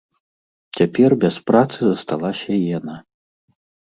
Цяпер 0.77 1.11
без 1.23 1.35
працы 1.51 1.79
засталася 1.85 2.49
і 2.57 2.57
яна. 2.77 2.95